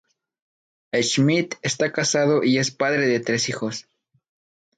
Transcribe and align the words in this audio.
Schmid 0.99 1.53
está 1.61 1.91
casado 1.91 2.43
y 2.43 2.57
es 2.57 2.71
padre 2.71 3.05
de 3.05 3.19
tres 3.19 3.49
hijos. 3.49 3.87